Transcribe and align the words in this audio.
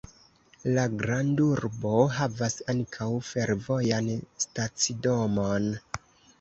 La 0.77 0.85
grandurbo 1.01 1.91
havas 2.15 2.57
ankaŭ 2.75 3.09
fervojan 3.29 4.13
stacidomon. 4.47 5.73